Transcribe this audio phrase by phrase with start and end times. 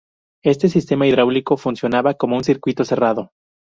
[0.43, 3.33] Este sistema hidráulico funcionaba como un circuito cerrado.